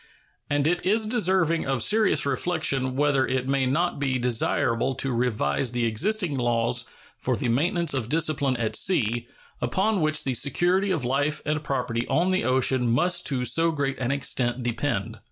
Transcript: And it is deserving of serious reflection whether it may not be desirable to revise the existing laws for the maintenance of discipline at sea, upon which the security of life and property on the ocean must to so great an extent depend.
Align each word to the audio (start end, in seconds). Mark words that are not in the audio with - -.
And 0.49 0.65
it 0.65 0.83
is 0.83 1.05
deserving 1.05 1.67
of 1.67 1.83
serious 1.83 2.25
reflection 2.25 2.95
whether 2.95 3.27
it 3.27 3.47
may 3.47 3.67
not 3.67 3.99
be 3.99 4.17
desirable 4.17 4.95
to 4.95 5.13
revise 5.13 5.73
the 5.73 5.85
existing 5.85 6.39
laws 6.39 6.89
for 7.19 7.35
the 7.37 7.49
maintenance 7.49 7.93
of 7.93 8.09
discipline 8.09 8.57
at 8.57 8.75
sea, 8.75 9.27
upon 9.61 10.01
which 10.01 10.23
the 10.23 10.33
security 10.33 10.89
of 10.89 11.05
life 11.05 11.39
and 11.45 11.63
property 11.63 12.07
on 12.07 12.29
the 12.31 12.43
ocean 12.45 12.89
must 12.89 13.27
to 13.27 13.45
so 13.45 13.69
great 13.71 13.99
an 13.99 14.11
extent 14.11 14.63
depend. 14.63 15.19